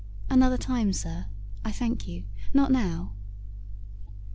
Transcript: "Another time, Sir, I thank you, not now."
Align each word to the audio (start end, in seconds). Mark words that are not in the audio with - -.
"Another 0.31 0.57
time, 0.57 0.93
Sir, 0.93 1.27
I 1.63 1.71
thank 1.71 2.07
you, 2.07 2.23
not 2.55 2.71
now." 2.71 3.11